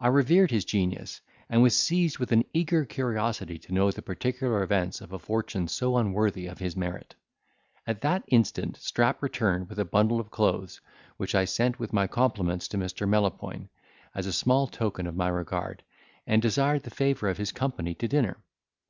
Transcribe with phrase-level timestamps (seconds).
[0.00, 4.62] I revered his genius, and was seized with an eager curiosity to know the particular
[4.62, 7.14] events of a fortune so unworthy of his merit.
[7.86, 10.80] At that instant Strap returned with a bundle of clothes,
[11.18, 13.06] which I sent with my compliments to Mr.
[13.06, 13.68] Melopoyn,
[14.14, 15.82] as a small token of my regard,
[16.26, 18.38] and desired the favour of his company to dinner.